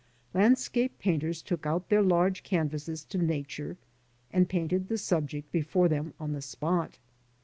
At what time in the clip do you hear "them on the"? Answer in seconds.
5.87-6.41